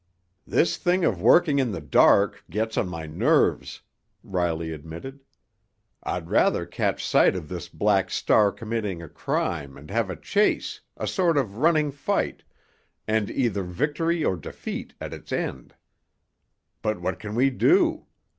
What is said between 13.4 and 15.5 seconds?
victory or defeat at its